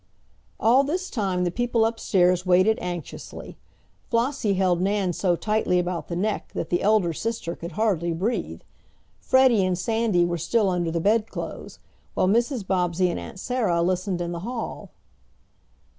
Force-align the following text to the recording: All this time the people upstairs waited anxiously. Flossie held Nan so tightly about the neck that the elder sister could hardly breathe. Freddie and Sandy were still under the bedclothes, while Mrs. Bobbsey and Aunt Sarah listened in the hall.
All 0.59 0.83
this 0.83 1.11
time 1.11 1.43
the 1.43 1.51
people 1.51 1.85
upstairs 1.85 2.43
waited 2.43 2.79
anxiously. 2.81 3.55
Flossie 4.09 4.55
held 4.55 4.81
Nan 4.81 5.13
so 5.13 5.35
tightly 5.35 5.77
about 5.77 6.07
the 6.07 6.15
neck 6.15 6.49
that 6.55 6.71
the 6.71 6.81
elder 6.81 7.13
sister 7.13 7.55
could 7.55 7.73
hardly 7.73 8.11
breathe. 8.11 8.61
Freddie 9.19 9.63
and 9.63 9.77
Sandy 9.77 10.25
were 10.25 10.39
still 10.39 10.69
under 10.71 10.89
the 10.89 10.99
bedclothes, 10.99 11.77
while 12.15 12.27
Mrs. 12.27 12.65
Bobbsey 12.65 13.11
and 13.11 13.19
Aunt 13.19 13.39
Sarah 13.39 13.83
listened 13.83 14.21
in 14.21 14.31
the 14.31 14.39
hall. 14.39 14.89